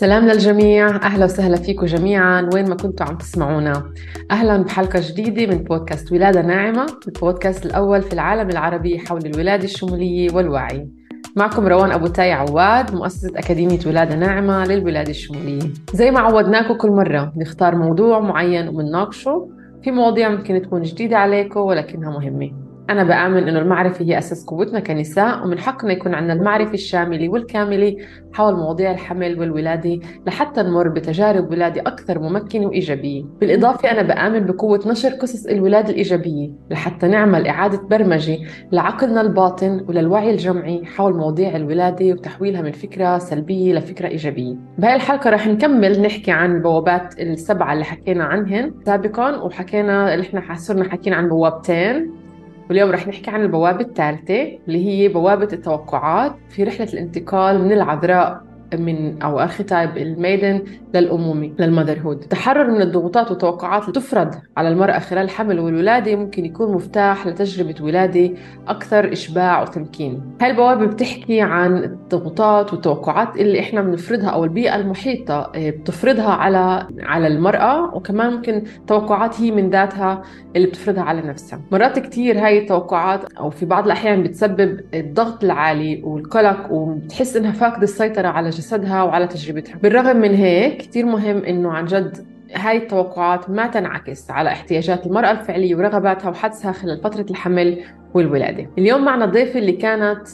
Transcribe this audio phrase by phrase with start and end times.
[0.00, 0.86] سلام للجميع.
[0.88, 2.50] أهلا وسهلا فيكم جميعا.
[2.54, 3.92] وين ما كنتوا عم تسمعونا.
[4.30, 10.34] أهلا بحلقة جديدة من بودكاست ولادة ناعمة البودكاست الأول في العالم العربي حول الولادة الشمولية
[10.34, 10.88] والوعي.
[11.36, 15.70] معكم روان أبو تاي عواد مؤسسة أكاديمية ولادة ناعمة للولادة الشمولية.
[15.94, 19.48] زي ما عودناكم كل مرة نختار موضوع معين ومنناقشه
[19.82, 22.67] في مواضيع ممكن تكون جديدة عليكم ولكنها مهمة.
[22.90, 27.96] أنا بآمن إنه المعرفة هي أساس قوتنا كنساء ومن حقنا يكون عندنا المعرفة الشاملة والكاملة
[28.32, 33.24] حول مواضيع الحمل والولادة لحتى نمر بتجارب ولادة أكثر ممكنة وإيجابية.
[33.40, 38.38] بالإضافة أنا بآمن بقوة نشر قصص الولادة الإيجابية لحتى نعمل إعادة برمجة
[38.72, 44.56] لعقلنا الباطن وللوعي الجمعي حول مواضيع الولادة وتحويلها من فكرة سلبية لفكرة إيجابية.
[44.78, 50.54] بهاي الحلقة رح نكمل نحكي عن البوابات السبعة اللي حكينا عنهن سابقا وحكينا اللي إحنا
[50.54, 52.27] صرنا حكينا عن بوابتين.
[52.68, 58.47] واليوم رح نحكي عن البوابة الثالثة اللي هي بوابة التوقعات في رحلة الانتقال من العذراء
[58.74, 60.62] من أو archetype ال maiden
[60.94, 66.44] للامومه لل motherhood التحرر من الضغوطات والتوقعات اللي تفرض على المرأة خلال الحمل والولاده ممكن
[66.44, 68.30] يكون مفتاح لتجربة ولادة
[68.68, 70.22] أكثر إشباع وتمكين.
[70.42, 76.86] هاي البوابة بتحكي عن الضغوطات والتوقعات اللي إحنا بنفرضها أو البيئة المحيطة آه، بتفرضها على
[77.00, 80.22] على المرأة وكمان ممكن توقعات هي من ذاتها
[80.56, 81.60] اللي بتفرضها على نفسها.
[81.72, 87.82] مرات كثير هاي التوقعات أو في بعض الأحيان بتسبب الضغط العالي والقلق وبتحس إنها فاقدة
[87.82, 89.76] السيطرة على جسدها وعلى تجربتها.
[89.76, 95.30] بالرغم من هيك كثير مهم إنه عن جد هاي التوقعات ما تنعكس على احتياجات المرأة
[95.30, 97.78] الفعلية ورغباتها وحدسها خلال فترة الحمل
[98.14, 98.70] والولادة.
[98.78, 100.28] اليوم معنا الضيفة اللي كانت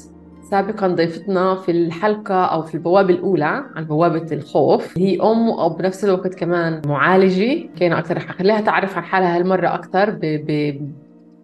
[0.50, 4.98] سابقا ضيفتنا في الحلقة أو في البوابة الأولى عن بوابة الخوف.
[4.98, 7.68] هي أم وأب بنفس الوقت كمان معالجة.
[7.80, 10.20] كان أكثر رح أخليها تعرف عن حالها هالمرة أكثر ب...
[10.20, 10.80] ب...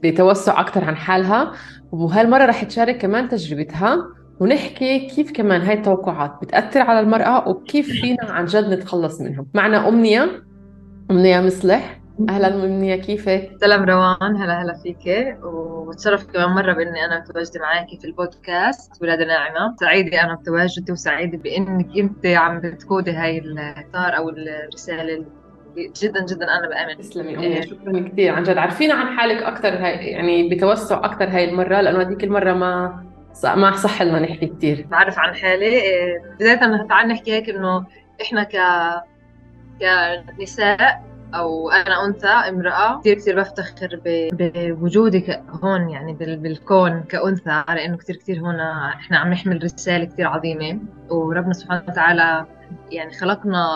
[0.03, 1.53] بتوسع أكثر عن حالها.
[1.92, 4.06] وهالمرة رح تشارك كمان تجربتها.
[4.41, 9.47] ونحكي كيف كمان هاي التوقعات بتأثر على المرأة وكيف فينا عن جد نتخلص منهم.
[9.55, 10.43] معنا أمنية.
[11.11, 12.01] أمنية مصلح.
[12.29, 14.37] أهلا أمنية كيفك؟ سلام روان.
[14.37, 15.37] هلا هلا فيك.
[15.43, 19.75] وبتشرف كمان مرة بإني أنا متواجدة معك في البودكاست ولادة ناعمة.
[19.81, 25.25] سعيدة أنا بتواجدي وسعيدة بإنك أنت عم بتقودي هاي الإطار أو الرسالة
[26.03, 26.99] جدا جدا أنا بآمن.
[27.00, 27.61] تسلمي إيه.
[27.61, 28.34] شكرا كثير.
[28.34, 33.05] عن جد عارفين عن حالك أكثر يعني بتوسع أكثر هاي المرة لأنه هذيك المرة ما
[33.45, 37.87] ما صح لنا نحكي كثير بعرف عن حالي إيه، بداية تعال نحكي هيك إنه
[38.23, 38.57] إحنا ك
[40.39, 43.01] كنساء أو أنا أنثى امرأة.
[43.01, 44.01] كثير كثير بفتخر
[44.33, 50.27] بوجودي هون يعني بالكون كأنثى على إنه كثير كثير هون إحنا عم نحمل رسالة كثير
[50.27, 50.81] عظيمة.
[51.11, 52.47] وربنا سبحانه وتعالى
[52.91, 53.67] يعني خلقنا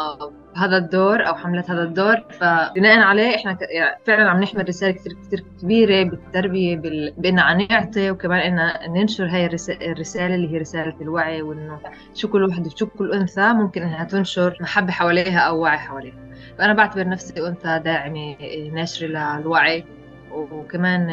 [0.56, 2.16] هذا الدور أو حملت هذا الدور.
[2.30, 7.14] فبناء عليه إحنا يعني فعلا عم نحمل رسالة كثير كثير كبيرة بالتربية بال...
[7.18, 7.34] بان
[7.70, 11.78] نعطي وكمان ان ننشر هاي الرسالة اللي هي رسالة الوعي وإنه
[12.14, 16.14] شو كل وحده شو كل أنثى ممكن إنها تنشر محبة حواليها أو وعي حواليها.
[16.58, 18.36] فأنا بعتبر نفسي أنثى داعمة
[18.72, 19.84] ناشرة للوعي.
[20.32, 21.10] وكمان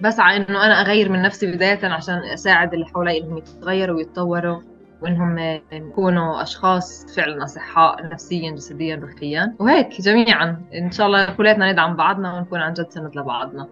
[0.00, 4.60] بسعى إنه أنا أغير من نفسي بداية عشان أساعد اللي حوالي إنهم يتغيروا ويتطوروا
[5.00, 5.38] وإنهم
[5.72, 9.56] يكونوا أشخاص فعلا أصحاء نفسيا جسديا روحيا.
[9.58, 10.62] وهيك جميعا.
[10.74, 13.68] إن شاء الله كلياتنا ندعم بعضنا ونكون عن جد سند لبعضنا.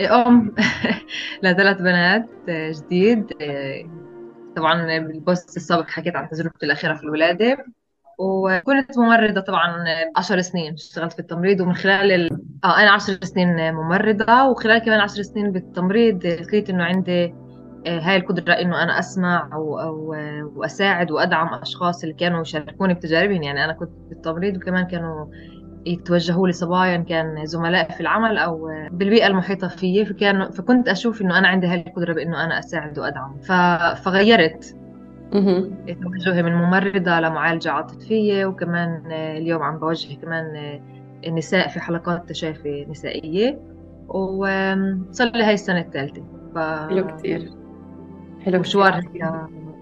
[0.00, 0.54] أم
[1.42, 3.32] لثلاث بنات جديد.
[4.56, 7.66] طبعا بالبوست السابق حكيت عن تجربتي الأخيرة في الولادة.
[8.18, 9.84] وكنت ممرضة طبعا
[10.16, 12.30] عشر سنين اشتغلت في التمريض ومن خلال ال...
[12.64, 17.34] آه أنا عشر سنين ممرضة وخلال كمان عشر سنين بالتمريض لقيت إنه عندي
[17.86, 20.14] آه، هاي القدرة إنه أنا أسمع أو, أو
[20.56, 23.42] وأساعد وأدعم أشخاص اللي كانوا يشاركوني بتجاربهم.
[23.42, 25.26] يعني أنا كنت بالتمريض وكمان كانوا
[25.86, 30.04] يتوجهوا لي صبايا كان زملاء في العمل أو بالبيئة المحيطة فيي.
[30.04, 33.38] فكان فكنت أشوف إنه أنا عندي هاي القدرة بإنه أنا أساعد وأدعم.
[33.94, 34.76] فغيرت.
[36.02, 40.80] توجهي من ممرضة لمعالجة عاطفية وكمان اليوم عم بوجه كمان
[41.26, 43.60] النساء في حلقات تشافي نسائية.
[44.08, 46.22] وصار لي هاي السنة الثالثة.
[46.54, 46.58] ف...
[46.58, 47.50] حلو كثير
[48.44, 48.98] حلو مشوار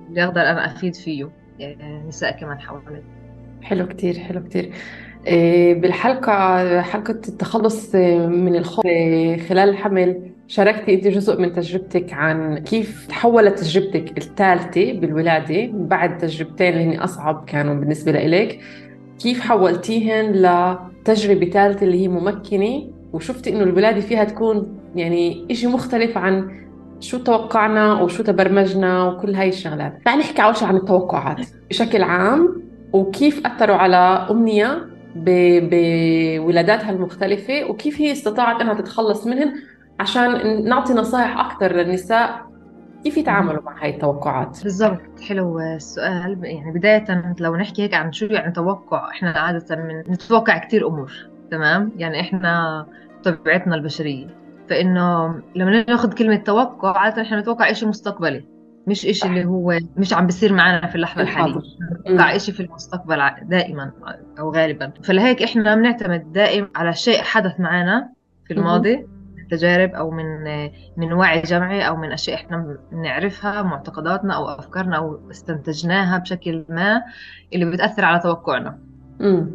[0.09, 3.03] اللي أقدر أنا أفيد فيه يعني نساء كمان حوالي.
[3.63, 4.73] حلو كتير حلو كتير.
[5.75, 8.87] بالحلقة حلقة التخلص من الخوف
[9.49, 16.73] خلال الحمل شاركتي انت جزء من تجربتك عن كيف تحولت تجربتك الثالثة بالولادة بعد تجربتين
[16.73, 18.61] اللي هن أصعب كانوا بالنسبة لإلك.
[19.23, 26.19] كيف حولتيهن لتجربة ثالثة اللي هي ممكنة؟ وشفتي إنه الولادة فيها تكون يعني إشي مختلف
[26.19, 26.51] عن
[27.01, 29.99] شو توقعنا وشو تبرمجنا وكل هاي الشغلات.
[30.05, 31.47] تعال نحكي أول شيء عن التوقعات.
[31.71, 32.63] بشكل عام
[32.93, 39.53] وكيف أثروا على أمنية بولاداتها المختلفة وكيف هي استطاعت أنها تتخلص منهن
[40.03, 42.47] عشان نعطي نصائح أكثر للنساء
[43.05, 45.21] كيف يتعاملوا مع هاي التوقعات؟ بالضبط.
[45.29, 46.39] حلو السؤال.
[46.45, 51.13] يعني بداية لو نحكي هيك عن شو يعني توقع إحنا عادة من نتوقع كثير أمور
[51.51, 52.87] تمام؟ يعني إحنا
[53.25, 54.27] طبيعتنا البشرية.
[54.71, 58.45] فإنه لما ناخذ كلمة توقع عادة إحنا نتوقع شيء مستقبلي
[58.87, 61.61] مش إشي اللي هو مش عم بيصير معنا في اللحظة الحالية.
[62.07, 63.91] نتوقع إشي في المستقبل دائما
[64.39, 64.93] أو غالبا.
[65.05, 68.13] فلهيك إحنا بنعتمد دائم على شيء حدث معنا
[68.47, 69.07] في الماضي.
[69.57, 70.45] تجارب أو من
[70.97, 77.03] من وعي جمعي أو من أشياء إحنا بنعرفها معتقداتنا أو أفكارنا أو استنتجناها بشكل ما
[77.55, 78.79] اللي بتأثر على توقعنا.
[79.21, 79.51] امم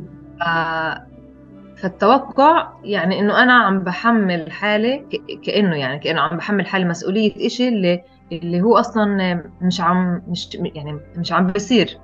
[1.81, 5.05] فالتوقع يعني إنه أنا عم بحمل حالي
[5.43, 10.55] كإنه يعني كإنه عم بحمل حالي مسؤولية إشي اللي اللي هو أصلا مش عم مش
[10.55, 11.97] يعني مش عم بيصير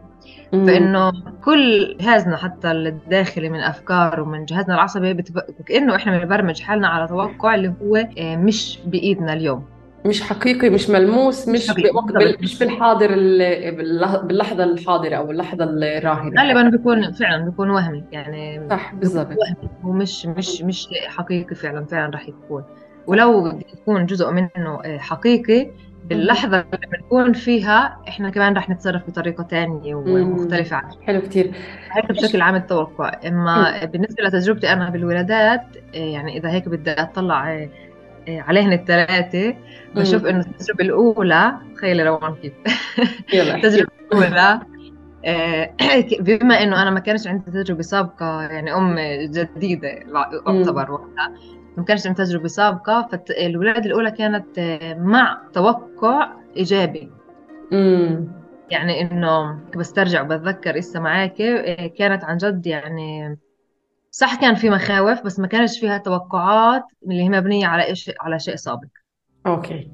[0.53, 1.11] فإنه
[1.45, 5.39] كل جهازنا حتى الداخلي من افكار ومن جهازنا العصبي بتب...
[5.65, 9.65] كأنه إحنا بنبرمج حالنا على توقع اللي هو آه، مش بإيدنا اليوم.
[10.05, 13.07] مش حقيقي مش ملموس مش بوقت مش بالحاضر
[14.21, 16.41] باللحظة الحاضرة أو اللحظة الراهنة.
[16.41, 19.27] غالبا بيكون فعلا بيكون وهمي يعني صح بالضبط.
[19.83, 22.63] ومش مش مش حقيقي فعلا فعلا راح يكون.
[23.07, 25.71] ولو يكون جزء منه آه، حقيقي
[26.03, 31.51] باللحظة اللي بنكون فيها إحنا كمان رح نتصرف بطريقة تانية ومختلفة عن حلو كتير.
[31.91, 33.11] هيك بشكل عام التوقع.
[33.27, 35.63] إما بالنسبة لتجربتي أنا بالولادات
[35.93, 37.69] إيه، يعني إذا هيك بدي أطلع إيه،
[38.27, 39.55] إيه، عليهن الثلاثة
[39.95, 42.53] بشوف إنه التجربة الأولى تخيلي روان كيف.
[43.33, 44.59] التجربة الأولى
[46.19, 48.95] بما إنه أنا ما كانش عندي تجربة سابقة يعني أم
[49.31, 49.89] جديدة
[50.47, 51.33] أعتبر وقتها.
[51.77, 57.11] ما كانش عندي تجربة سابقة فالولادة الأولى كانت آه، مع توقع إيجابي.
[57.73, 58.27] امم
[58.69, 63.37] يعني إنه بسترجع وبتذكر إسا معاك آه، كانت عن جد يعني
[64.11, 68.39] صح كان في مخاوف بس ما كانش فيها توقعات اللي هي مبنية على إيش على
[68.39, 68.87] شيء سابق.
[69.47, 69.91] أوكي.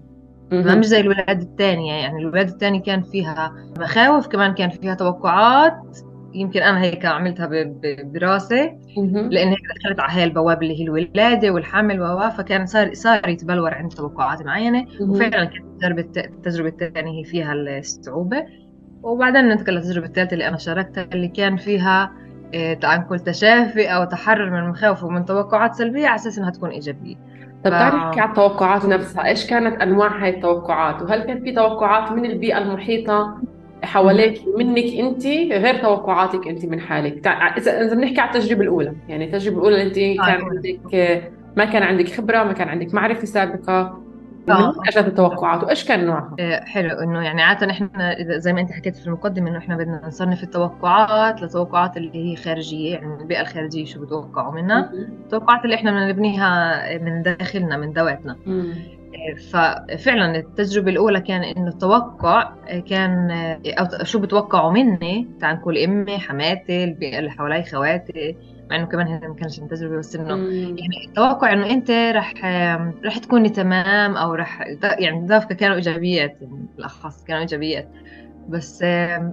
[0.52, 5.98] ما مش زي الولادة الثانية يعني الولادة الثانية كان فيها مخاوف كمان كان فيها توقعات.
[6.34, 7.50] يمكن أنا هيك عملتها
[8.04, 8.78] براسي
[9.32, 13.74] لأن هيك دخلت على هاي البوابة اللي هي الولادة والحمل و فكان صار صار يتبلور
[13.74, 18.46] عندي توقعات معينة وفعلا كانت التجربة التجربة الثانية هي فيها الصعوبة.
[19.04, 22.12] وبعدين ننتقل للتجربة الثالثة اللي أنا شاركتها اللي كان فيها
[22.82, 27.16] تعال نقول تشافي أو تحرر من المخاوف ومن توقعات سلبية على أساس إنها تكون إيجابية.
[27.64, 32.12] طب تعالي نحكي على التوقعات نفسها، إيش كانت أنواع هاي التوقعات؟ وهل كان في توقعات
[32.12, 33.42] من البيئة المحيطة؟
[33.84, 37.28] حواليك منك أنت غير توقعاتك أنت من حالك.
[37.28, 41.84] اذا إذا بنحكي على التجربة الأولى يعني التجربة الأولى اللي أنت كان عندك ما كان
[41.84, 44.00] عندك خبرة ما كان عندك معرفة سابقة
[44.50, 44.74] آه.
[44.88, 46.90] اجت التوقعات وإيش كان نوعها؟ آه، حلو.
[46.90, 51.42] إنه يعني عادة إحنا زي ما أنت حكيت في المقدمة إنه إحنا بدنا نصنف التوقعات
[51.42, 56.84] لتوقعات اللي هي خارجية يعني البيئة الخارجية شو بتوقعوا منا التوقعات اللي إحنا بدنا نبنيها
[56.98, 58.36] من داخلنا من ذواتنا
[59.52, 62.54] ففعلا التجربة الأولى كان إنه التوقع
[62.90, 63.32] كان
[63.66, 68.36] أو شو بتوقعوا مني؟ تعال نقول أمي حماتي اللي حوالي خواتي
[68.70, 72.34] مع إنه كمان هي ما كانش تجربة بس إنه يعني التوقع إنه أنت رح
[73.06, 77.90] رح تكوني تمام أو رح يعني ذاك كانوا إيجابيات يعني بالأخص كانوا إيجابيات.
[78.50, 78.84] بس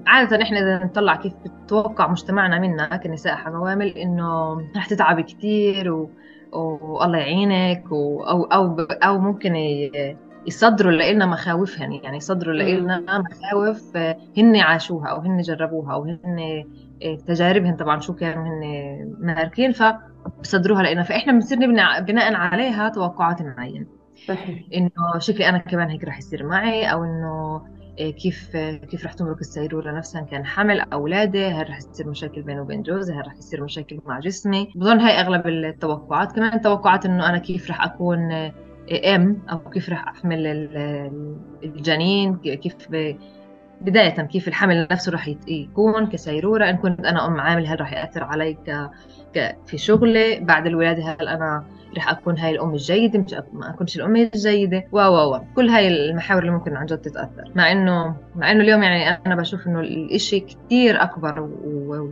[0.07, 1.33] عادة إحنا إذا نطلع كيف
[1.65, 6.11] بتوقع مجتمعنا منا كنساء حوامل إنه رح تتعبي كثير و
[6.53, 8.23] والله يعينك و...
[8.25, 9.55] أو أو أو ممكن
[10.47, 11.93] يصدروا لنا مخاوفهم.
[11.93, 13.97] يعني يصدروا لنا مخاوف
[14.39, 16.65] هن عاشوها أو هن جربوها أو هن
[17.27, 18.61] تجاربهم طبعا شو كانوا هن
[19.19, 23.87] ماركين فبصدروها لنا فإحنا بنصير نبني بناء عليها توقعات معينه
[24.29, 24.65] صحيح.
[24.75, 27.63] إنه شكلي أنا كمان هيك رح يصير معي أو إنه
[27.99, 28.57] كيف
[28.91, 32.83] كيف رح تمرق السيرورة نفسها؟ كان حمل أو ولادة هل رح يصير مشاكل بينه وبين
[32.83, 36.33] جوزي هل رح يصير مشاكل مع جسمي؟ بظن هاي أغلب التوقعات.
[36.33, 38.33] كمان توقعات إنه أنا كيف رح أكون
[39.07, 40.47] أم أو كيف رح أحمل
[41.65, 42.75] الجنين كيف
[43.81, 48.25] بداية كيف الحمل نفسه رح يكون كسيرورة إن كنت أنا أم عامل هل رح يأثر
[48.25, 48.91] علي ك...
[49.35, 49.57] ك...
[49.67, 51.65] في شغلي؟ بعد الولادة هل أنا
[51.97, 54.85] رح أكون هاي الأم الجيدة مش ما أكونش الأم الجيدة.
[54.93, 57.53] و و و كل هاي المحاور اللي ممكن عن جد تتأثر.
[57.55, 61.49] مع إنه مع إنه اليوم يعني أنا بشوف إنه الإشي كتير أكبر و...
[61.65, 62.11] و...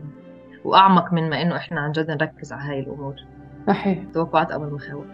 [0.64, 3.14] وأعمق من ما إنه إحنا عن جد نركز على هاي الأمور.
[3.66, 3.98] صحيح.
[4.14, 5.04] توقعات أو المخاوف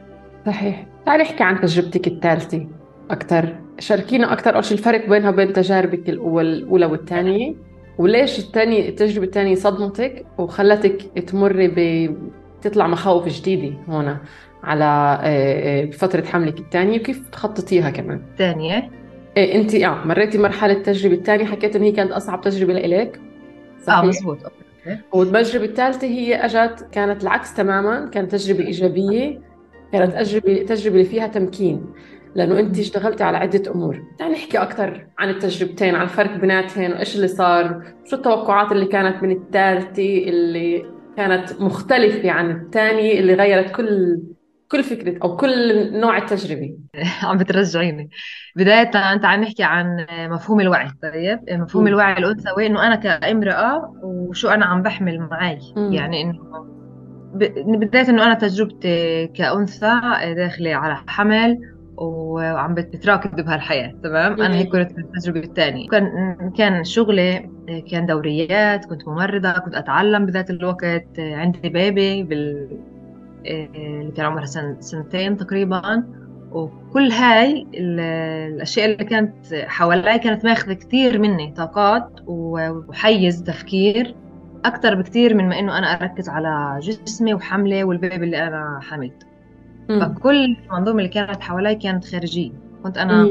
[0.47, 0.87] صحيح.
[1.07, 2.67] تعالي احكي عن تجربتك الثالثة
[3.11, 7.55] أكثر شاركينا أكثر أول شيء الفرق بينها وبين تجاربك الأولى والثانية
[7.99, 12.17] وليش الثانية التجربة الثانية صدمتك وخلتك تمري ب
[12.63, 14.17] تطلع مخاوف جديدة هون؟
[14.63, 18.91] على آه، آه، فترة حملك الثانية وكيف تخططيها كمان؟ الثانية
[19.37, 23.21] إيه أنت آه مريتي مرحلة التجربة الثانية حكيت انه هي كانت أصعب تجربة لإلك
[23.87, 24.39] صحيح؟ آه مزبوط.
[25.13, 29.41] والتجربة الثالثة هي أجت كانت العكس تماما كانت تجربة إيجابية
[29.93, 31.87] كانت تجربة تجربة اللي فيها تمكين
[32.35, 34.03] لأنه أنت اشتغلتي على عدة أمور.
[34.19, 39.23] تعال نحكي أكثر عن التجربتين عن الفرق بيناتهم وإيش اللي صار شو التوقعات اللي كانت
[39.23, 40.85] من الثالثة اللي
[41.17, 44.21] كانت مختلفة عن الثانية اللي غيرت كل
[44.71, 45.51] كل فكرة أو كل
[46.01, 46.79] نوع التجربة.
[47.25, 48.11] عم بترجعيني.
[48.57, 51.87] بداية أنت عم نحكي عن مفهوم الوعي طيب؟ مفهوم م.
[51.87, 55.93] الوعي الأنثوي إنه أنا كامرأة وشو أنا عم بحمل معي م.
[55.93, 56.41] يعني إنه
[57.79, 60.01] بداية إنه أنا تجربتي كأنثى
[60.37, 61.59] داخلة على حمل
[61.97, 65.89] وعم بتراكب بهالحياة تمام؟ أنا هيك كنت التجربة الثانية.
[65.89, 66.11] كان
[66.59, 67.51] كان شغلي
[67.91, 72.69] كان دوريات كنت ممرضة كنت أتعلم بذات الوقت عندي بيبي بال
[73.47, 76.05] اللي كان عمرها سن سنتين تقريبا.
[76.53, 84.15] وكل هاي الأشياء اللي كانت حوالي كانت ماخذة كثير مني طاقات وحيز تفكير
[84.65, 89.27] أكثر بكثير من ما إنه أنا أركز على جسمي وحملي وال baby اللي أنا حملته.
[89.89, 92.51] فكل المنظومة اللي كانت حوالي كانت خارجية.
[92.83, 93.29] كنت أنا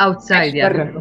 [0.00, 0.92] outside يعني.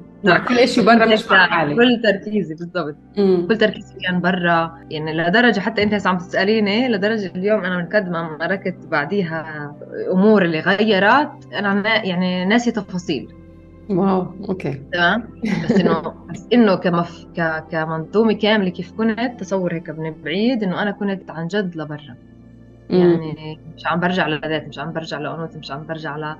[0.22, 0.44] نعم.
[0.44, 2.96] كل شيء برا مش مع كل تركيزي بالضبط.
[3.16, 8.08] كل تركيزي كان برا يعني لدرجة حتى أنت عم تسأليني لدرجة اليوم أنا من قد
[8.08, 9.74] ما مركت بعديها
[10.12, 13.28] أمور اللي غيرت أنا يعني ناسي تفاصيل.
[13.90, 14.80] wow okay.
[14.92, 15.28] تمام؟
[15.64, 17.26] بس إنه بس إنه كمف...
[17.36, 17.64] ك...
[17.70, 22.16] كمنظومة كاملة كيف كنت تصور هيك من بعيد إنه أنا كنت عن جد لبرا.
[22.98, 26.36] يعني مش عم برجع لذاتي مش عم برجع لانوثتي مش عم برجع ل...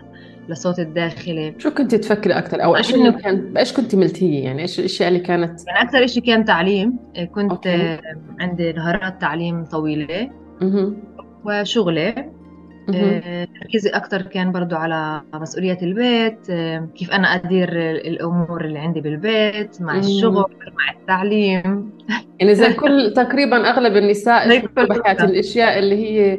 [0.48, 4.78] لصوت الداخلي شو كنت تفكري أكثر أو إيش اللي كان بايش كنت ملتهية؟ يعني إيش
[4.78, 6.98] الإشياء اللي كانت يعني أكثر شيء كان تعليم.
[7.34, 7.98] كنت okay.
[8.40, 10.30] عندي نهارات تعليم طويلة.
[10.62, 10.96] مه.
[11.44, 12.30] وشغلي
[13.60, 16.46] تركيزي أكثر كان برضو على مسؤولية البيت
[16.94, 20.44] كيف أنا أدير الأمور اللي عندي بالبيت مع الشغل
[20.78, 21.90] مع التعليم.
[22.40, 26.38] يعني زي كل تقريبا أغلب النساء بحياتي الأشياء اللي هي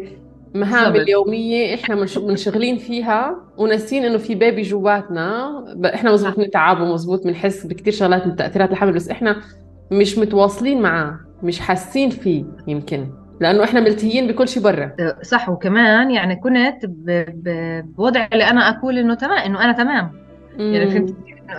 [0.53, 5.65] مهام اليومية إحنا منشغلين فيها وناسين إنه في بيبي جواتنا.
[5.93, 9.41] إحنا مزبوط نتعب ومزبوط بنحس بكثير شغلات من تأثيرات الحمل بس إحنا
[9.91, 13.20] مش متواصلين معاه مش حاسين فيه يمكن.
[13.41, 14.95] لأنه إحنا ملتهيين بكل شيء برا.
[15.21, 15.50] صح.
[15.50, 16.86] وكمان يعني كنت
[17.83, 20.12] بوضع اللي أنا أقول إنه تمام إنه أنا تمام.
[20.60, 20.74] مم.
[20.74, 21.15] يعني فهمت؟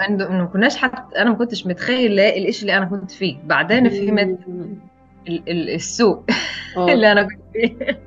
[0.08, 3.36] إنه إنه كناش حتى أنا ما كنتش متخيله الشيء اللي أنا كنت فيه.
[3.44, 4.38] بعدين فهمت
[5.48, 6.22] السوء
[6.92, 8.00] اللي أنا كنت فيه.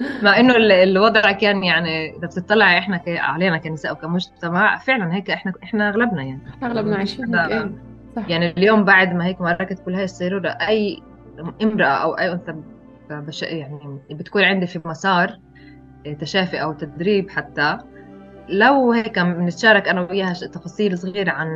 [0.22, 5.88] مع إنه الوضع كان يعني إذا بتطلعي إحنا علينا كنساء وكمجتمع فعلا هيك إحنا إحنا
[5.88, 6.40] أغلبنا يعني.
[6.62, 7.70] أغلبنا عايشين هيك
[8.16, 8.28] صح.
[8.28, 11.02] يعني اليوم بعد ما هيك مركت كل هاي السيروره أي
[11.62, 12.54] امرأة أو أي أنثى
[13.10, 15.38] بش يعني بتكون عندي في مسار
[16.20, 17.78] تشافي أو تدريب حتى.
[18.48, 21.48] لو هيك بنتشارك أنا وياها تفاصيل صغيرة عن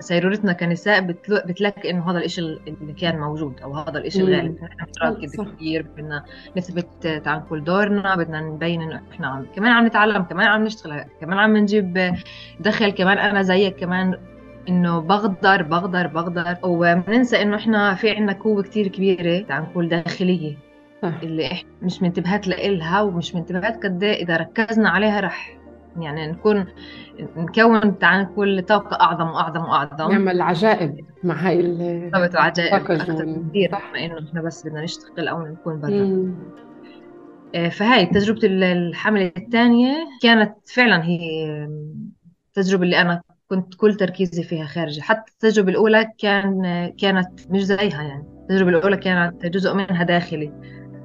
[0.00, 1.00] سيرورتنا كنساء
[1.46, 6.24] بتلاقي إنه هذا الشيء اللي كان موجود أو هذا الشيء الغالب إحنا بنركز كثير بدنا
[6.56, 11.04] نثبت عن كل دورنا بدنا نبين إنه إحنا عم كمان عم نتعلم كمان عم نشتغل
[11.20, 12.14] كمان عم نجيب
[12.60, 14.18] دخل كمان أنا زيك كمان
[14.68, 20.56] إنه بغدر بغدر بغدر وبننسى إنه إحنا في عندنا قوة كثير كبيرة عم نقول داخلية.
[21.22, 24.22] اللي إحنا مش منتبهات لإلها ومش منتبهات قد إيه.
[24.24, 25.58] إذا ركزنا عليها رح
[26.00, 26.66] يعني نكون
[27.36, 30.12] نكون تعال نقول طاقة أعظم وأعظم وأعظم.
[30.12, 35.46] نعمل عجائب مع هاي بالضبط عجائب أكثر كثير ما إنه إحنا بس بدنا نشتغل أو
[35.46, 36.34] نكون برا
[37.54, 41.20] آه، فهاي تجربة الحملة الثانية كانت فعلا هي
[42.48, 45.02] التجربة اللي أنا كنت كل تركيزي فيها خارجي.
[45.02, 46.62] حتى التجربة الأولى كان
[46.98, 48.24] كانت مش زيها يعني.
[48.42, 50.52] التجربة الأولى كانت جزء منها داخلي.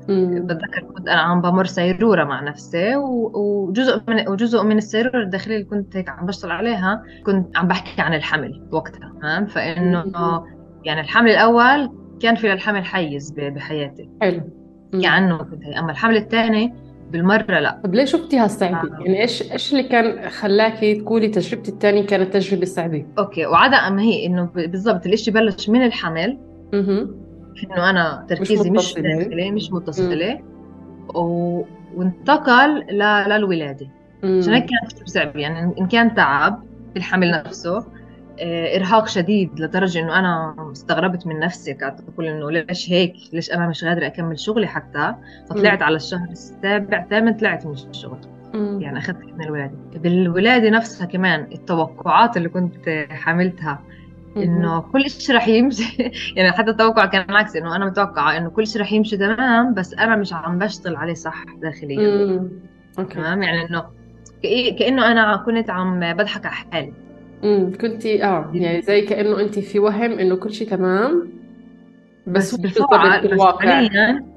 [0.09, 5.67] بتذكر كنت أنا عم بمر سيرورة مع نفسي وجزء من وجزء من السيرورة الداخلية اللي
[5.67, 10.03] كنت هيك عم بشتغل عليها كنت عم بحكي عن الحمل وقتها فاهم؟ فإنه
[10.83, 11.89] يعني الحمل الأول
[12.21, 14.09] كان في للحمل حيز بحياتي.
[14.21, 14.41] حلو.
[15.01, 15.79] كأنه كنت هي.
[15.79, 16.73] أما الحمل الثاني
[17.11, 17.79] بالمرة لا.
[17.83, 18.99] طب ليش شفتيها صعبه؟ آه.
[18.99, 24.01] يعني إيش إيش اللي كان خلاكي تقولي تجربتي الثانية كانت تجربة صعبة؟ أوكي وعدا ما
[24.01, 26.37] هي إنه بالضبط الإشي بلش من الحمل.
[26.73, 27.07] أها
[27.63, 30.39] إنه أنا تركيزي مش داخلي مش متصلة.
[31.15, 31.61] و...
[31.95, 33.29] وانتقل ل...
[33.29, 33.87] للولادة.
[34.23, 36.63] عشان هيك كانت صعب يعني إن كان تعب
[36.97, 37.85] الحمل نفسه
[38.75, 43.67] إرهاق شديد لدرجة إنه أنا استغربت من نفسي قعدت أقول إنه ليش هيك؟ ليش أنا
[43.67, 45.15] مش قادرة أكمل شغلي حتى؟
[45.49, 48.19] فطلعت على الشهر السابع ثامن طلعت من الشغل.
[48.81, 49.75] يعني أخذت من الولادة.
[49.95, 53.79] بالولادة نفسها كمان التوقعات اللي كنت حملتها
[54.37, 56.11] إنه كل شيء رح يمشي.
[56.35, 59.93] يعني حتى التوقع كان عكس إنه أنا متوقعة إنه كل شيء رح يمشي تمام بس
[59.93, 62.49] أنا مش عم بشتغل عليه صح داخليا.
[62.99, 63.15] أوكي.
[63.15, 63.83] تمام؟ يعني إنه
[64.79, 66.93] كإنه أنا كنت عم بضحك على حالي.
[67.43, 71.29] امم كنتي آه يعني زي كأنه انت في وهم إنه كل شيء تمام
[72.27, 73.81] بس, بس بالفعل الواقع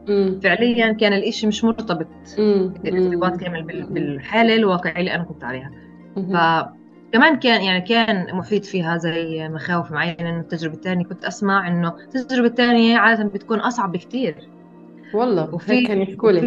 [0.09, 0.41] مم.
[0.43, 2.07] فعليا كان الإشي مش مرتبط.
[2.87, 5.71] ارتباط كامل بال- بالحالة الواقعية اللي أنا كنت عليها.
[6.17, 11.95] فكمان كان يعني كان محيط فيها زي مخاوف معينة إنه التجربة الثانية كنت أسمع إنه
[12.17, 14.35] التجربة الثانية عادة بتكون أصعب بكتير.
[15.15, 16.41] والله وفي كان يحكوا لي.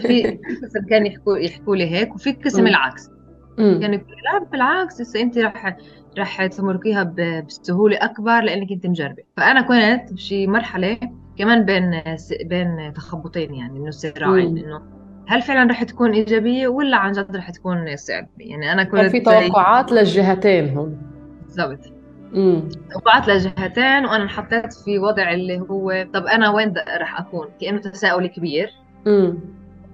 [0.00, 0.20] في
[0.64, 2.66] قسم كان يحكوا يحكوا لي هيك وفي قسم.
[2.66, 3.10] العكس.
[3.58, 5.76] يقول لا بالعكس إنت رح
[6.18, 7.02] رح تمرقيها
[7.46, 9.22] بسهولة أكبر لأنك أنت مجربة.
[9.36, 10.98] فأنا كنت بشي مرحلة
[11.38, 12.02] كمان بين
[12.44, 14.58] بين تخبطين يعني إنه صراعين.
[14.58, 14.82] إنه
[15.26, 19.20] هل فعلا رح تكون إيجابية ولا عن جد رح تكون صعبة؟ يعني أنا كان في
[19.20, 21.02] كنت توقعات للجهتين هون.
[21.44, 21.92] بالضبط.
[22.32, 22.68] مم.
[22.92, 28.26] توقعت لجهتين وأنا انحطيت في وضع اللي هو طب أنا وين رح أكون؟ كأنه تساؤل
[28.26, 28.70] كبير.
[29.06, 29.38] مم.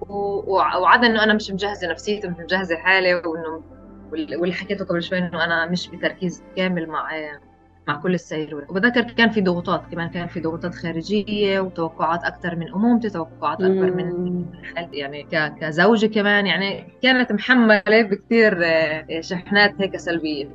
[0.09, 3.61] وعدا إنه أنا مش مجهزة نفسيتي مش مجهزة حالي وإنه
[4.11, 7.09] وال- واللي حكيته قبل شوي إنه أنا مش بتركيز كامل مع
[7.87, 12.73] مع كل السيرورة وبذكر كان في ضغوطات كمان كان في ضغوطات خارجية وتوقعات أكثر من
[12.73, 14.45] أمومتي توقعات أكبر من
[14.93, 15.27] يعني
[15.61, 18.63] كزوجة كمان يعني كانت محملة بكثير
[19.29, 20.47] شحنات هيك سلبية.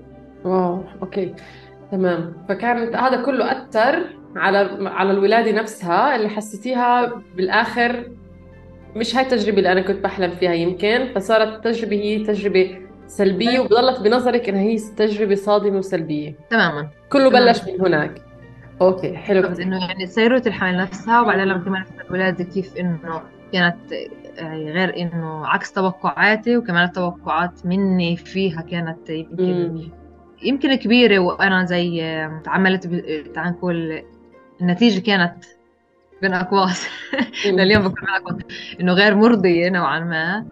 [0.45, 1.35] wow okay
[1.93, 2.33] تمام.
[2.49, 4.05] فكانت هذا كله أثر
[4.37, 8.11] على على الولادة نفسها اللي حسيتيها بالآخر
[8.97, 14.01] مش هاي التجربة اللي أنا كنت بحلم فيها يمكن فصارت التجربه هي تجربة سلبية وبضلت
[14.01, 16.35] بنظرك إنها هي تجربة صادمة وسلبية.
[16.51, 17.45] تمانا كله تمام.
[17.47, 18.23] بلش من هناك.
[18.81, 19.41] أوكي حلو.
[19.41, 23.23] بالضبط كتير إنه يعني سيرورة الحمل نفسها وبعدين لما كمان في الولادة كيف إنه
[23.53, 23.77] كانت
[24.39, 29.89] آه، غير إنه عكس توقعاتي وكمان التوقعات مني فيها كانت يمكن مم.
[30.43, 34.03] يمكن كبيرة وأنا زي آه، تعاملت ب- تعال نقول
[34.61, 35.35] النتيجة كانت
[36.25, 36.89] بين اقواس.
[37.47, 38.39] لليوم بكون معكم
[38.81, 40.47] إنه غير مرضية نوعا ما.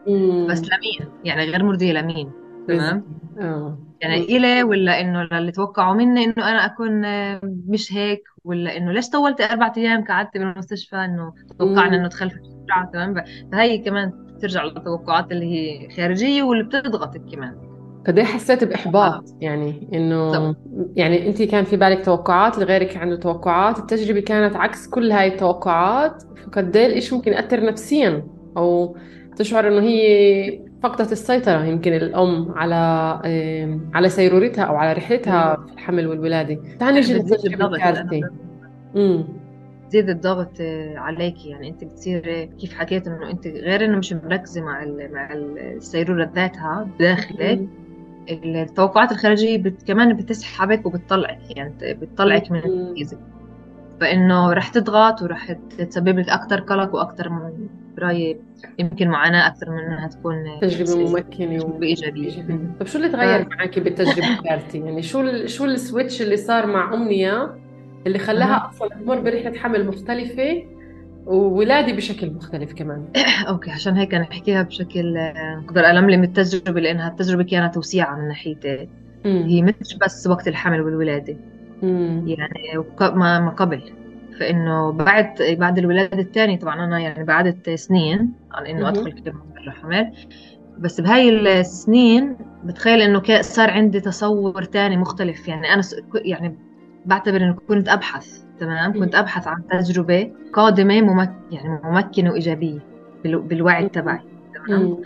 [0.48, 2.30] بس لمين؟ يعني غير مرضية لمين؟
[2.68, 3.04] تمام؟
[3.40, 3.78] آه.
[4.00, 8.92] يعني إلي ولا إنه للي توقعوا مني إنه أنا أكون آه، مش هيك؟ ولا إنه
[8.92, 11.96] ليش طولت أربع أيام قعدت بالمستشفى؟ إنه توقعنا.
[11.96, 12.34] إنه تخلف
[12.92, 13.14] تمام؟
[13.52, 14.12] فهي كمان
[14.42, 17.71] ترجع للتوقعات اللي هي خارجية واللي بتضغطك كمان.
[18.06, 20.54] قد إيه حسيت بإحباط يعني إنه.
[20.96, 26.22] يعني أنت كان في بالك توقعات لغيرك عنده توقعات التجربة كانت عكس كل هاي التوقعات
[26.46, 28.96] فقد إيه الاشي ممكن يأثر نفسيا أو
[29.36, 32.74] تشعر إنه هي فقدت السيطرة يمكن الأم على
[33.94, 36.58] على سيرورتها أو على رحلتها في الحمل والولادة.
[36.78, 38.30] تعال نجي للتجربة الثالثة.
[39.92, 44.12] زيد الضغط آه، عليكي يعني أنت بتصير آه، كيف حكيت إنه أنت غير إنه مش
[44.12, 47.60] مركزة مع مع السيرورة ذاتها بداخلك
[48.30, 52.88] التوقعات الخارجية بت كمان بتسحبك وبتطلعك يعني بتطلعك من مم.
[52.88, 53.18] تركيزك
[54.00, 58.40] فإنه رح تضغط ورح تسبب لك أكثر قلق وأكثر من برايي
[58.78, 62.76] يمكن معاناة أكثر من إنها تكون تجربة ممكنة إيجابية إيجابية.
[62.80, 65.50] طب شو اللي تغير معك بالتجربة الثالثة؟ يعني شو ال...
[65.50, 67.56] شو ال switch اللي صار مع أمنية
[68.06, 70.62] اللي خلاها أصلا تمر برحلة حمل مختلفة
[71.26, 73.08] وولادة بشكل مختلف كمان؟
[73.48, 78.28] okay عشان هيك أنا أحكيها بشكل آه، أقدر ألملم التجربة لأنها التجربة كانت توسيعه من
[78.28, 78.88] ناحيتي.
[79.24, 81.36] هي مش بس وقت الحمل والولادة
[81.82, 82.24] مم.
[82.26, 83.82] يعني ما ما قبل
[84.40, 88.88] فإنه بعد بعد الولادة الثانية طبعا أنا يعني بعدت سنين عن إنه.
[88.88, 90.12] أدخل كمدرب حمل
[90.78, 91.28] بس بهاي
[91.60, 95.82] السنين بتخيل إنه صار عندي تصور تاني مختلف يعني أنا
[96.14, 96.58] يعني
[97.04, 102.78] بعتبر إنه كنت أبحث تمام؟ كنت أبحث عن تجربة قادمة ممك يعني ممكنة وإيجابية
[103.24, 104.20] بال- بالوعي تبعي
[104.66, 104.96] تمام.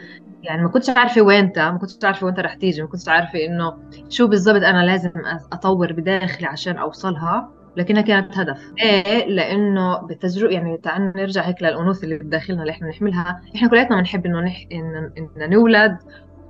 [0.42, 3.74] يعني ما كنتش عارفة وينتا ما كنتش عارفة وينتا رح تيجي ما كنتش عارفة إنه
[4.08, 5.10] شو بالضبط أنا لازم
[5.52, 8.72] أطور بداخلي عشان أوصلها لكنها كانت هدف.
[8.82, 13.42] إيه لإنه بالتجربه يعني تعال نرجع هيك للأنوثة اللي بداخلنا اللي إحنا بنحملها.
[13.56, 14.66] إحنا كلياتنا بنحب إنه نح...
[14.72, 15.12] إن...
[15.18, 15.98] إن نولد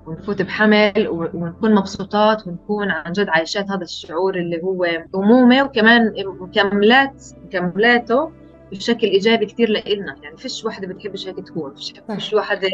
[0.07, 7.25] ونفوت بحمل ونكون مبسوطات ونكون عن جد عايشات هذا الشعور اللي هو أمومة وكمان مكملات
[7.45, 8.33] مكملاته
[8.73, 10.17] بشكل إيجابي كتير لإلنا.
[10.23, 11.75] يعني فيش واحدة بتحبش هيك تكون.
[11.75, 12.69] فيش, فيش واحدة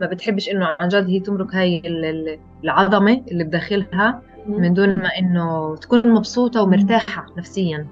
[0.00, 4.88] ما بتحبش إنه عن جد هي تمرق هاي ال- ال- العظمة اللي بداخلها من دون
[4.88, 7.86] ما إنه تكون مبسوطة ومرتاحة نفسيا.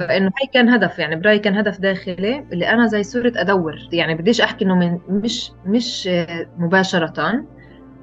[0.00, 0.98] فإنه هي كان هدف.
[0.98, 3.78] يعني برأيي كان هدف داخلي اللي أنا زي صرت أدور.
[3.92, 6.08] يعني بديش أحكي إنه من مش مش
[6.58, 7.44] مباشرة.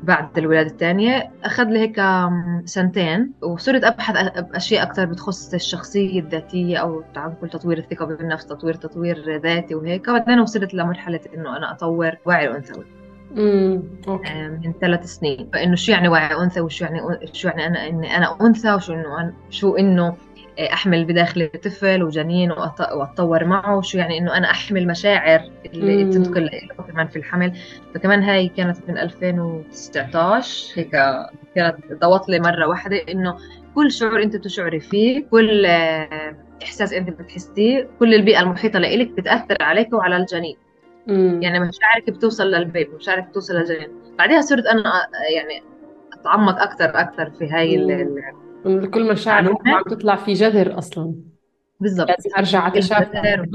[0.03, 2.01] بعد الولادة الثانية أخذ لي هيك
[2.65, 8.45] سنتين وصرت أبحث أ- باشياء أكثر بتخص الشخصية الذاتية أو تعال نقول تطوير الثقة بالنفس
[8.45, 10.07] تطوير تطوير ذاتي وهيك.
[10.07, 12.47] وبعدين وصلت لمرحلة إنه أنا أطور وعي.
[14.07, 14.27] أوكي.
[14.29, 15.49] آه، من ثلاث سنين.
[15.53, 17.01] فإنه شو يعني وعي أنثى وشو يعني
[17.33, 20.17] شو يعني أنا إني أنا أنثى وشو إنه أنا شو إنه آه،
[20.59, 23.77] أحمل بداخلي طفل وجنين وأتطور معه.
[23.77, 26.11] وشو يعني إنه أنا أحمل مشاعر اللي مم.
[26.11, 27.53] تنتقل له كمان في الحمل.
[27.93, 30.91] فكمان هاي كانت من 2019 هيك
[31.55, 33.37] كانت ضوت لي مرة واحدة إنه
[33.75, 39.57] كل شعور أنت بتشعري فيه كل آه، إحساس أنت بتحسيه كل البيئة المحيطة لإلك بتأثر
[39.61, 40.57] عليك وعلى الجنين.
[41.07, 41.39] مم.
[41.43, 43.89] يعني مشاعرك بتوصل للبيبي مشاعرك بتوصل للجنين.
[44.17, 45.63] بعدها صرت أنا يعني
[46.13, 47.77] أتعمق أكثر أكثر في هاي
[48.93, 49.55] كل مشاعر.
[49.65, 51.15] عم تطلع في جذر أصلا.
[51.79, 52.09] بالضبط.
[52.09, 53.45] لازم أرجع اتشافى.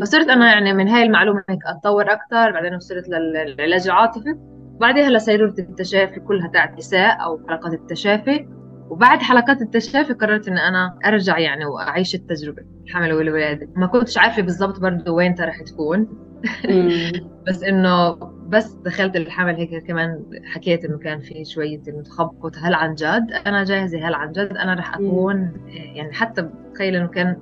[0.00, 4.34] فصرت أنا يعني من هاي المعلومة هيك أتطور أكثر بعدين وصلت لل- للعلاج العاطفي.
[4.80, 8.48] بعدها لسيروره التشافي كلها تاعت نساء أو حلقات التشافي.
[8.90, 13.68] وبعد حلقات التشافي قررت ان أنا أرجع يعني وأعيش التجربة الحمل والولادة.
[13.76, 16.08] ما كنتش عارفة بالضبط برضه وين رح تكون.
[17.46, 18.14] بس إنه
[18.48, 23.64] بس دخلت الحمل هيك كمان حكيت إنه كان في شوية تخبط هل عن جد أنا
[23.64, 27.36] جاهزة؟ هل عن جد أنا رح أكون؟ يعني حتى بتخيل إنه كان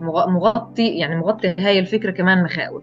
[0.00, 2.82] مغ- مغطي يعني مغطي هاي الفكرة كمان مخاوف.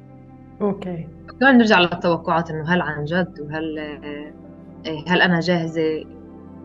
[0.61, 1.07] okay.
[1.39, 6.05] كمان نرجع للتوقعات إنه هل عن جد وهل آه، هل أنا جاهزة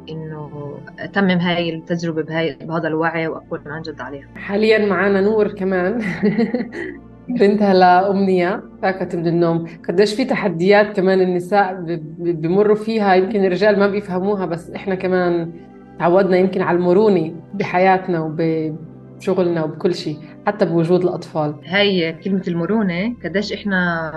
[0.09, 6.03] إنه أتمم هاي التجربة بهاي بهذا الوعي وأكون عن جد عليها؟ حاليا معنا نور كمان.
[7.29, 9.67] بنتها لأمنية فاقت من النوم.
[9.89, 11.85] قديش في تحديات كمان النساء
[12.19, 15.53] بمروا فيها يمكن الرجال ما بيفهموها بس إحنا كمان
[15.99, 21.55] تعودنا يمكن على المرونة بحياتنا وبشغلنا وبكل شيء حتى بوجود الأطفال.
[21.67, 24.11] هاي كلمة المرونة قديش إحنا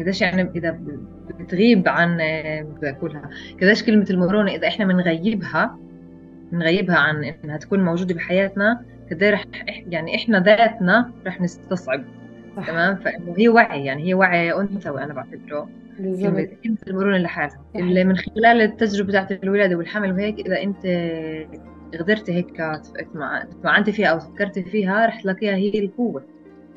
[0.00, 1.00] قديش يعني إذا ب-
[1.42, 3.30] بتغيب عن آه، بقولها
[3.62, 5.76] قديش كلمة المرونة إذا إحنا بنغيبها
[6.52, 9.44] بنغيبها عن إنها تكون موجودة بحياتنا قد رح
[9.90, 12.04] يعني إحنا ذاتنا رح نستصعب.
[12.56, 12.66] صح.
[12.66, 15.68] تمام؟ فإنه هي وعي يعني هي وعي انثوي أنا بعتبره.
[15.98, 17.60] بالضبط كلمة المرونة لحالها.
[17.76, 20.86] اللي من خلال التجربة بتاعت الولادة والحمل وهيك إذا أنت
[22.00, 22.62] قدرتي هيك
[23.50, 26.24] تتمعنتي فيها أو فكرتي فيها رح تلاقيها هي القوة.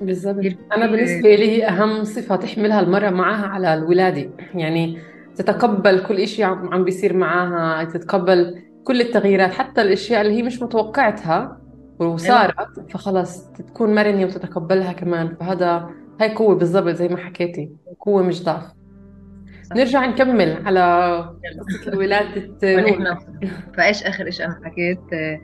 [0.01, 4.29] بالضبط هي أنا بالنسبة لي هي أهم صفة تحملها المرأة معها على الولادة.
[4.55, 4.97] يعني
[5.35, 11.61] تتقبل كل شيء عم بيصير معها تتقبل كل التغييرات حتى الأشياء اللي هي مش متوقعتها
[11.99, 15.35] وصارت فخلص تكون مرنة وتتقبلها كمان.
[15.39, 15.89] فهذا
[16.21, 18.63] هاي قوة بالضبط زي ما حكيتي قوة مش ضعف.
[19.75, 20.81] نرجع نكمل على
[21.67, 22.49] قصة ولادة
[22.81, 23.17] نور.
[23.77, 24.99] فإيش آخر شيء أنا حكيت؟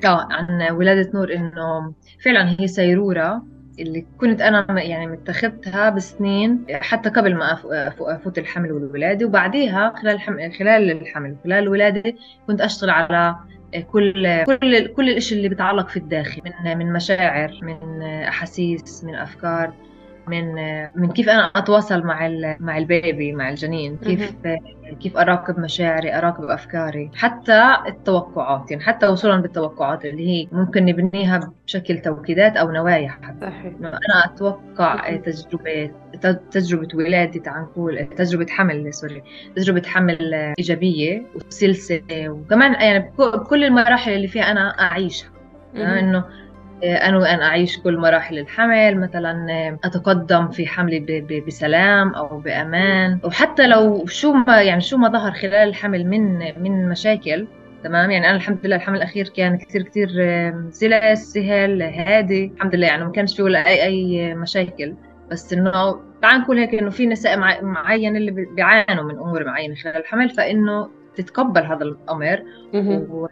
[0.05, 1.93] آه عن ولادة نور إنه
[2.25, 3.43] فعلا هي سيرورة
[3.79, 9.25] اللي كنت أنا يعني متخذتها بسنين حتى قبل ما أف- أفوت الحمل والولادة.
[9.25, 12.13] وبعديها خلال الحمل خلال الحمل وخلال الولادة
[12.47, 13.35] كنت أشتغل على
[13.79, 19.73] كل كل كل الإشي اللي بيتعلق في الداخل من من مشاعر من أحاسيس من أفكار.
[20.27, 20.55] من
[20.95, 22.29] من كيف أنا أتواصل مع
[22.59, 23.97] مع البيبي مع الجنين.
[23.97, 24.33] كيف
[24.99, 27.11] كيف أراقب مشاعري أراقب أفكاري.
[27.15, 33.35] حتى التوقعات يعني حتى وصولا بالتوقعات اللي هي ممكن نبنيها بشكل توكيدات أو نوايا حتى.
[33.41, 33.73] صحيح.
[33.81, 35.91] أنا أتوقع تجربة
[36.51, 39.23] تجربة ولادة تعال نقول تجربة حمل سوري
[39.55, 45.29] تجربة حمل إيجابية وسلسله وكمان يعني بك- بكل المراحل اللي فيها أنا أعيشها.
[45.75, 46.25] إنه
[46.83, 53.19] أنا أن أعيش كل مراحل الحمل مثلا أتقدم في حملي بسلام أو بأمان.
[53.23, 57.47] وحتى لو شو ما يعني شو ما ظهر خلال الحمل من من مشاكل
[57.83, 60.09] تمام؟ يعني أنا الحمد لله الحمل الأخير كان كثير كثير
[60.69, 62.51] سلس سهل هادي.
[62.55, 64.95] الحمد لله يعني ما كانش فيه ولا أي أي مشاكل.
[65.31, 69.45] بس إنه تعال نقول هيك إنه في نساء مع- معين اللي بي- بيعانوا من أمور
[69.45, 72.43] معينة خلال الحمل فإنه تتقبل هذا الأمر.
[73.09, 73.27] و-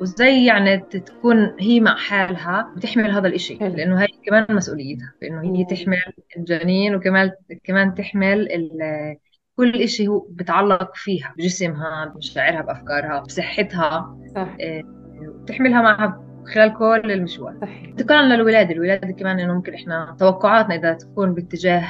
[0.00, 3.74] وإزاي يعني تكون هي مع حالها بتحمل هذا الإشي حلو.
[3.74, 5.64] لأنه هي كمان مسؤوليتها لأنه هي.
[5.64, 5.96] تحمل
[6.36, 7.30] الجنين وكمان
[7.64, 8.48] كمان تحمل
[9.56, 14.82] كل إشي هو بتعلق فيها بجسمها بمشاعرها بأفكارها بصحتها صح إيه،
[15.42, 16.22] وتحملها معها
[16.54, 21.86] خلال كل المشوار صحيح انتقالا للولادة الولادة كمان إنه ممكن إحنا توقعاتنا إذا تكون باتجاه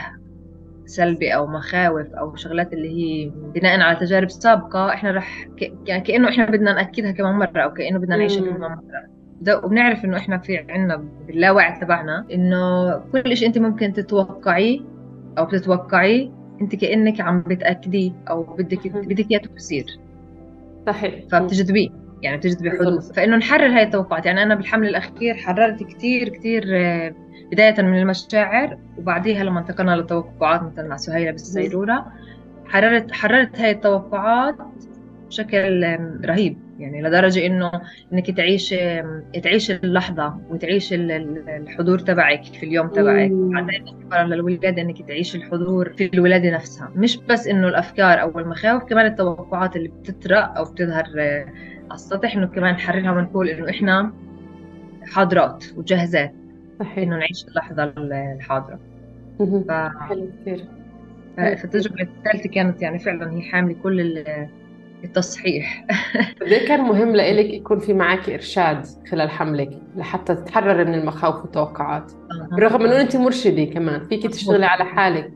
[0.86, 5.72] سلبي أو مخاوف أو شغلات اللي هي بناء على تجارب سابقة إحنا رح ك...
[5.86, 8.40] يعني كأنه إحنا بدنا نأكدها كمان مرة أو كأنه بدنا نعيشها.
[8.40, 8.82] كمان مرة
[9.40, 10.96] ده وبنعرف إنه إحنا في عنا
[11.26, 14.80] باللاوعي تبعنا إنه كل شيء أنت ممكن تتوقعيه
[15.38, 18.88] أو بتتوقعيه أنت كأنك عم بتأكديه أو بدك.
[18.88, 19.86] بدك إياه يصير
[20.86, 21.88] صحيح فبتجذبيه
[22.22, 22.70] يعني بتجذبي.
[22.70, 24.26] حدوث فإنه نحرر هاي التوقعات.
[24.26, 27.14] يعني أنا بالحمل الأخير حررت كثير كثير آه،
[27.52, 32.06] بداية من المشاعر وبعديها لما انتقلنا للتوقعات مثلا مع سهيلة بالسيروره
[32.66, 34.54] حررت حررت هاي التوقعات
[35.28, 35.82] بشكل
[36.24, 36.58] رهيب.
[36.78, 37.70] يعني لدرجة إنه
[38.12, 38.74] إنك تعيش
[39.42, 43.30] تعيش اللحظة وتعيش ال- ال- الحضور تبعك في اليوم تبعك.
[43.30, 46.92] بعدين انتقالا للولاده إنك تعيش الحضور في الولادة نفسها.
[46.96, 51.04] مش بس إنه الأفكار أو المخاوف كمان التوقعات اللي بتطرا أو بتظهر
[51.86, 54.12] على السطح إنه كمان نحررها ونقول إنه إحنا
[55.12, 56.34] حاضرات وجاهزات.
[56.80, 56.98] صحيح.
[56.98, 57.92] إنه نعيش اللحظة
[58.36, 58.78] الحاضرة.
[59.40, 59.64] مهم.
[59.68, 59.70] ف...
[60.00, 60.64] حلو كثير.
[61.36, 64.48] فالتجربه الثالثة كانت يعني فعلا هي حاملة كل ال-
[65.04, 65.86] التصحيح.
[66.40, 71.42] قد إيه كان مهم لإلك يكون في معك إرشاد خلال حملك لحتى تتحرري من المخاوف
[71.42, 72.12] والتوقعات؟
[72.50, 75.32] بالرغم إنه أنت مرشدة كمان فيك تشتغلي على حالك.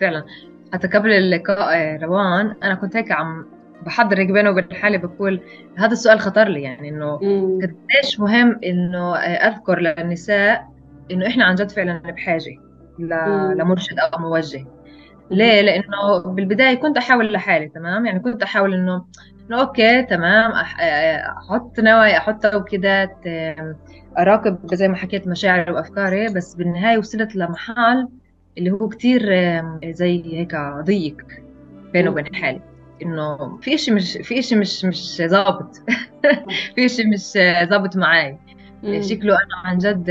[0.00, 0.24] فعلا.
[0.72, 3.46] حتى قبل اللقاء روان أنا كنت هيك عم
[3.86, 5.40] بحضر بيني وبين حالي بقول
[5.76, 7.16] هذا السؤال خطر لي يعني إنه
[7.62, 10.68] قديش مهم إنه آه، أذكر للنساء
[11.10, 12.56] إنه إحنا عن جد فعلا بحاجة
[12.98, 14.66] لمرشد أو موجه.
[15.30, 19.04] ليه؟ لأنه بالبداية كنت أحاول لحالي تمام؟ يعني كنت أحاول إنه
[19.50, 23.16] إنه أوكي تمام؟ أحط نوايا أحط توكيدات
[24.18, 28.08] أراقب زي ما حكيت مشاعري وأفكاري بس بالنهاية وصلت لمحل
[28.58, 29.22] اللي هو كتير
[29.84, 31.16] زي هيك ضيق
[31.92, 32.60] بيني وبين حالي.
[33.02, 35.76] إنه في شيء مش في شيء مش مش ظابط.
[36.76, 37.38] في شيء مش
[37.68, 38.38] ظابط معي
[39.00, 40.10] شكله أنا عن جد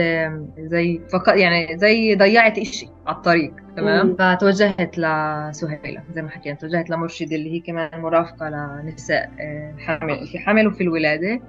[0.59, 6.89] زي فقط يعني زي ضيعت إشي على الطريق تمام؟ فتوجهت لسهيلة زي ما حكيت توجهت
[6.89, 11.41] لمرشدة اللي هي كمان مرافقة لنساء آه، حامل في حمل وفي الولادة.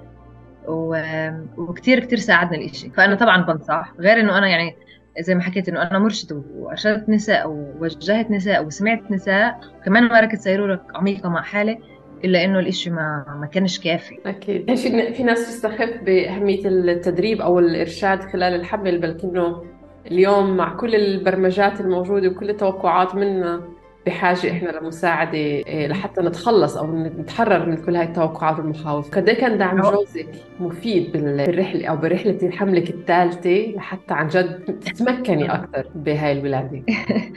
[0.68, 2.90] وكثير كثير ساعدني الإشي.
[2.90, 4.76] فأنا طبعا بنصح غير إنه أنا يعني
[5.20, 10.87] زي ما حكيت إنه أنا مرشدة وأرشدت نساء ووجهت نساء وسمعت نساء وكمان مرقت سيرورة
[10.94, 11.79] عميقة مع حالي
[12.25, 14.18] إلا إنه الإشي ما ما كانش كافي.
[14.27, 14.75] أكيد.
[14.75, 19.62] في في ناس تستخف بأهمية التدريب أو الإرشاد خلال الحمل بلكي إنه
[20.07, 23.62] اليوم مع كل البرمجات الموجودة وكل التوقعات منا
[24.06, 29.10] بحاجة إحنا لمساعدة إيه، لحتى نتخلص أو نتحرر من كل هاي التوقعات والمخاوف.
[29.14, 30.28] قد إيه كان دعم جوزك
[30.60, 36.82] مفيد بالرحلة أو برحلة حملك الثالثة لحتى عن جد تتمكني أكثر بهاي الولادة؟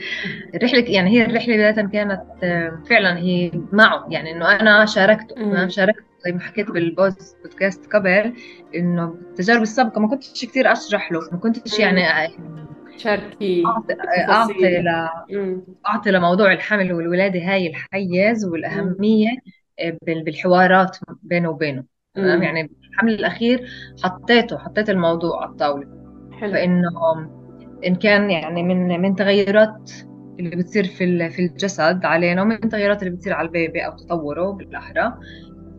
[0.54, 2.22] الرحله يعني هي الرحلة بدايه كانت
[2.90, 4.06] فعلا هي معه.
[4.10, 8.32] يعني إنه أنا شاركته أنا شاركت زي ما حكيت بالبوست بودكاست قبل
[8.74, 12.02] إنه التجارب السابقة ما كنتش كثير أشرح له ما كنتش يعني
[12.98, 13.62] شاركي
[14.28, 14.88] اعطي ل...
[15.86, 19.28] أعطي لموضوع الحمل والولادة هاي الحيز والأهمية
[19.80, 23.66] آه، بالحوارات بينه وبينه تمام؟ يعني الحمل الأخير
[24.04, 25.86] حطيته حطيت الموضوع على الطاولة.
[26.40, 26.52] حلو.
[26.52, 26.90] فإنه
[27.86, 29.90] إن كان يعني من من تغيرات
[30.40, 35.02] اللي بتصير في في الجسد علينا ومن التغيرات اللي بتصير على البيبي أو تطوره بالأحرى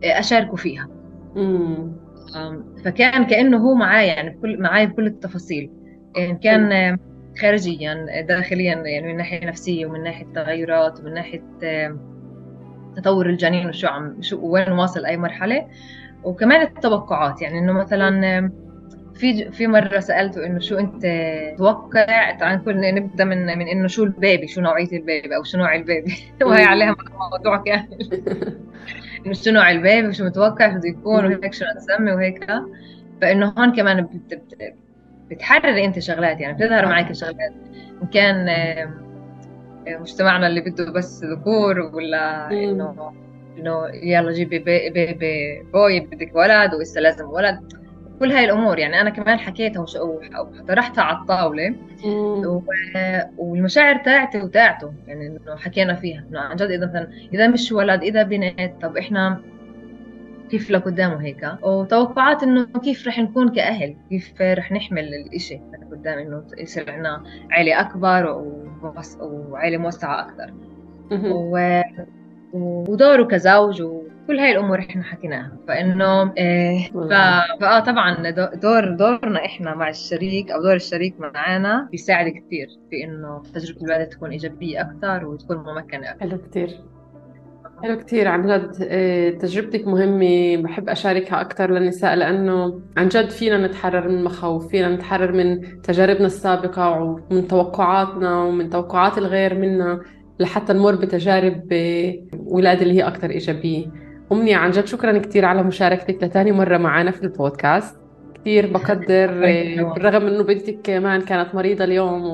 [0.03, 0.89] آه، اشاركه فيها.
[1.37, 1.91] امم
[2.85, 5.71] فكان كأنه هو معايا يعني بكل معايا بكل التفاصيل.
[6.17, 6.97] إن كان
[7.41, 11.43] خارجيا داخليا يعني من ناحية نفسية ومن ناحية تغيرات ومن ناحية
[12.95, 15.67] تطور الجنين وشو عم شو وين واصل أي مرحلة.
[16.23, 18.51] وكمان التوقعات يعني إنه مثلا
[19.15, 21.05] في في مرة سألته إنه شو أنت
[21.55, 25.43] تتوقع تعال نقول نبدأ من من إنه شو ال baby شو نوعية ال baby أو
[25.43, 26.13] شو نوع ال baby.
[26.45, 26.95] وهي عليها
[27.31, 28.23] موضوع كامل.
[29.25, 32.47] إنه شو نوع ال baby وشو متوقع شو بده يكون وهيك شو نسمي وهيك.
[33.21, 34.07] فإنه هون كمان
[35.31, 37.53] بتحرري انت شغلات يعني بتظهر معك شغلات.
[38.01, 38.47] إن كان
[39.87, 43.13] مجتمعنا اللي بده بس ذكور ولا إنه
[43.57, 47.59] إنه يلا جيبي baby baby boy بدك ولد وإسا لازم ولد.
[48.19, 49.85] كل هاي الأمور يعني أنا كمان حكيتها
[50.39, 51.75] وطرحتها على الطاولة.
[53.37, 56.23] والمشاعر تاعتي وتاعته يعني إنه حكينا فيها.
[56.29, 59.41] إنه عن جد إذا مثلا إذا مش ولد إذا بنت طب إحنا
[60.47, 66.43] كيف لقدامه هيك وتوقعات إنه كيف رح نكون كأهل كيف رح نحمل الإشي لقدام إنه
[66.57, 68.43] يصير عندنا عائله أكبر
[69.21, 70.53] وعائله موسعة أكثر.
[71.31, 71.81] و...
[72.53, 75.51] ودوره كزوج وكل هاي الأمور إحنا حكيناها.
[75.67, 76.97] فإنه إيه ف...
[77.61, 83.43] فاه طبعا دور دورنا إحنا مع الشريك أو دور الشريك معنا بيساعد كثير في إنه
[83.53, 86.19] تجربة الولادة تكون إيجابية أكثر وتكون ممكنة أكثر.
[86.29, 86.69] حلو كثير
[87.83, 90.57] حلو كثير عن جد آه، تجربتك مهمة.
[90.63, 96.25] بحب أشاركها أكثر للنساء لأنه عن جد فينا نتحرر من المخاوف فينا نتحرر من تجاربنا
[96.25, 99.99] السابقة ومن توقعاتنا ومن توقعات الغير منا
[100.39, 103.85] لحتى نمر بتجارب آه، ولادة اللي هي أكثر إيجابية.
[104.31, 107.95] أمنية عن جد شكرا كثير على مشاركتك لثاني مرة معنا في البودكاست.
[108.41, 112.25] كثير بقدر آه، بالرغم إنه بنتك كمان كانت مريضة اليوم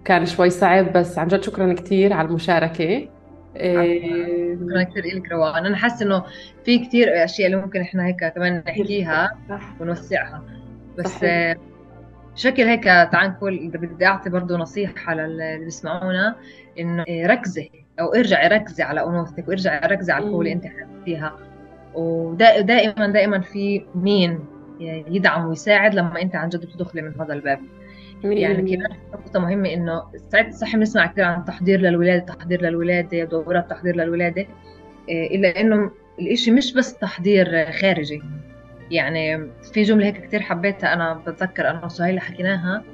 [0.00, 3.08] وكان شوي صعب بس عن جد شكرا كثير على المشاركة.
[3.56, 6.24] إيه شكرا كثير لك روان أنا حاسة إنه
[6.64, 9.30] في كثير أشياء اللي ممكن إحنا هيك كمان نحكيها
[9.80, 10.42] ونوسعها.
[10.98, 11.24] بس.
[12.34, 16.36] بشكل هيك تعال نقول إذا بدي أعطي برضه نصيحة للي بيسمعونا
[16.78, 20.64] إنه ركزي أو ارجعي ركزي على أنوثتك وارجعي ركزي على القوة اللي أنت
[21.04, 21.36] فيها.
[21.94, 24.38] ودائما دائما في مين
[24.80, 27.60] يدعم ويساعد لما أنت عن جد بتدخلي من هذا الباب.
[28.24, 33.70] يعني كمان نقطة مهمة إنه ساعات صح بنسمع كثير عن تحضير للولادة تحضير للولادة دورات
[33.70, 34.46] تحضير للولادة
[35.08, 38.22] إيه، إلا إنه الإشي مش بس تحضير خارجي
[38.90, 42.84] يعني في جملة هيك كثير حبيتها أنا بتذكر أنا وسهيلة حكيناها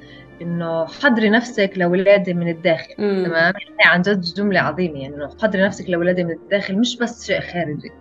[0.41, 2.93] إنه حضري نفسك لولادة من الداخل.
[3.25, 7.25] تمام هي عن جد جملة عظيمة يعني إنه حضري نفسك لولادة من الداخل مش بس
[7.27, 7.91] شيء خارجي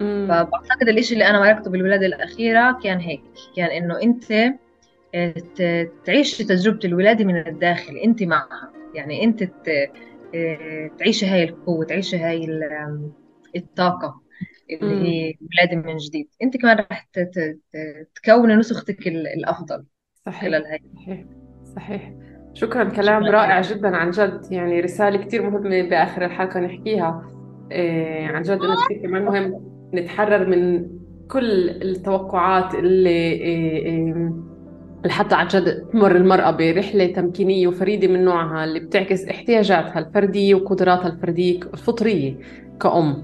[0.00, 0.26] مم.
[0.28, 3.22] فبعتقد الإشي اللي أنا مرقته بالولادة الأخيرة كان هيك
[3.56, 4.58] كان إنه أنت آه، ت-
[6.04, 8.72] تعيشي تجربة الولادة من الداخل أنت معها.
[8.94, 9.90] يعني أنت ت-
[10.34, 13.10] آه، تعيشي هاي القوة تعيشي هاي ال-
[13.56, 14.20] الطاقة
[14.70, 15.02] اللي.
[15.02, 16.28] هي الولادة من جديد.
[16.42, 17.08] أنت كمان رح
[18.14, 19.84] تكوني نسختك ال- الأفضل
[20.26, 20.40] صحيح.
[20.42, 20.80] خلال هاي.
[20.96, 21.24] صحيح.
[21.76, 22.12] صحيح.
[22.54, 23.30] شكرا كلام شكرا.
[23.40, 24.40] رائع جدا عن جد.
[24.50, 27.32] يعني رسالة كتير مهمة بآخر الحلقة نحكيها.
[27.72, 30.88] إيه عن جد إنه كتير كمان مهم نتحرر من
[31.28, 34.32] كل التوقعات اللي إيه إيه
[35.06, 41.06] لحتى عن جد تمر المرأة برحلة تمكينية وفريدة من نوعها اللي بتعكس احتياجاتها الفردية وقدراتها
[41.08, 42.34] الفردية الفطرية
[42.80, 43.22] كأم.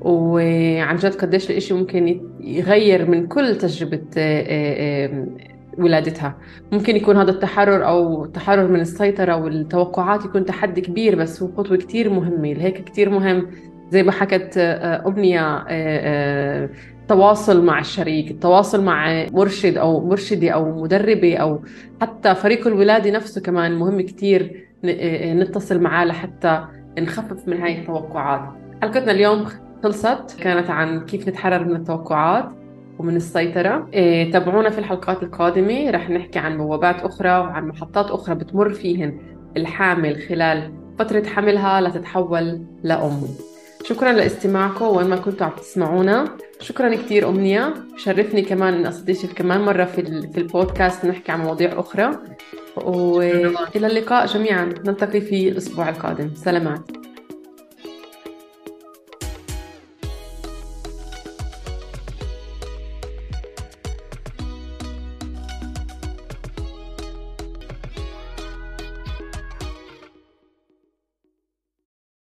[0.00, 5.26] وعن جد قديش الإشي ممكن يغير من كل تجربة آه، آه،
[5.78, 6.38] ولادتها.
[6.72, 11.76] ممكن يكون هذا التحرر أو التحرر من السيطرة والتوقعات يكون تحدي كبير بس هو خطوة
[11.76, 12.52] كتير مهمة.
[12.52, 13.46] لهيك كتير مهم
[13.90, 15.64] زي ما حكت آه، أمنية
[17.10, 21.62] التواصل مع الشريك التواصل مع مرشد أو مرشدة أو مدربة أو
[22.00, 26.64] حتى فريق الولادة نفسه كمان مهم كتير آه، نتصل معاه لحتى
[26.98, 28.40] نخفف من هاي التوقعات.
[28.82, 29.44] حلقتنا اليوم
[29.82, 32.48] خلصت كانت عن كيف نتحرر من التوقعات
[32.98, 33.88] ومن السيطرة.
[33.92, 35.90] إيه تابعونا في الحلقات القادمة.
[35.90, 39.18] رح نحكي عن بوابات أخرى وعن محطات أخرى بتمر فيهن
[39.56, 43.20] الحامل خلال فترة حملها لتتحول لأم.
[43.84, 46.36] شكرا لإستماعكم وين ما كنتوا عم تسمعونا.
[46.60, 47.74] شكرا كثير أمنية.
[47.96, 52.18] شرفني كمان أن أستضيفك كمان مرة في, في البودكاست نحكي عن مواضيع أخرى.
[52.76, 54.64] وإلى اللقاء جميعا.
[54.64, 56.30] نلتقي في الأسبوع القادم.
[56.34, 56.80] سلامات.